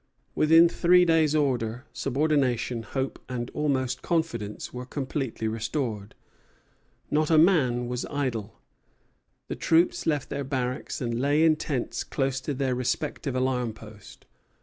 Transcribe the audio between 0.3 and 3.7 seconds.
Within three days order, subordination, hope, and